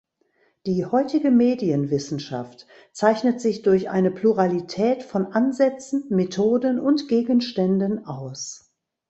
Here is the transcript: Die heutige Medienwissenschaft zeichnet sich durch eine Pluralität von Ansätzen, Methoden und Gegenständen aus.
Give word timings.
Die 0.65 0.83
heutige 0.87 1.29
Medienwissenschaft 1.29 2.65
zeichnet 2.91 3.39
sich 3.39 3.61
durch 3.61 3.91
eine 3.91 4.09
Pluralität 4.09 5.03
von 5.03 5.27
Ansätzen, 5.27 6.05
Methoden 6.09 6.79
und 6.79 7.07
Gegenständen 7.07 8.03
aus. 8.07 8.71